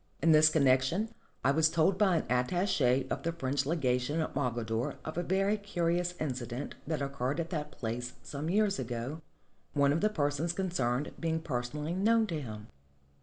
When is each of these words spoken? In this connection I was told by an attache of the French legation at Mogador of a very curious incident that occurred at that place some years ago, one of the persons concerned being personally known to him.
In 0.19 0.31
this 0.31 0.49
connection 0.49 1.09
I 1.43 1.51
was 1.51 1.69
told 1.69 1.99
by 1.99 2.15
an 2.17 2.25
attache 2.27 3.05
of 3.11 3.21
the 3.21 3.31
French 3.31 3.67
legation 3.67 4.19
at 4.19 4.33
Mogador 4.35 4.95
of 5.05 5.15
a 5.15 5.21
very 5.21 5.57
curious 5.57 6.15
incident 6.19 6.73
that 6.87 7.03
occurred 7.03 7.39
at 7.39 7.51
that 7.51 7.71
place 7.71 8.13
some 8.23 8.49
years 8.49 8.79
ago, 8.79 9.21
one 9.73 9.93
of 9.93 10.01
the 10.01 10.09
persons 10.09 10.53
concerned 10.53 11.11
being 11.19 11.39
personally 11.39 11.93
known 11.93 12.25
to 12.25 12.41
him. 12.41 12.69